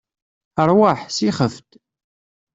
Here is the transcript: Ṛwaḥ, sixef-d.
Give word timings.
Ṛwaḥ, 0.69 0.99
sixef-d. 1.15 1.69